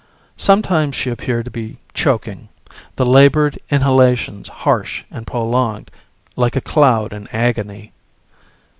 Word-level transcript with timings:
Sometimes 0.37 0.95
she 0.95 1.11
appeared 1.11 1.45
to 1.45 1.51
be 1.51 1.77
choking, 1.93 2.49
the 2.95 3.05
labored 3.05 3.59
inhalations 3.69 4.47
harsh 4.47 5.03
and 5.11 5.27
prolonged, 5.27 5.91
like 6.35 6.55
a 6.55 6.59
cloud 6.59 7.13
in 7.13 7.27
agony. 7.27 7.91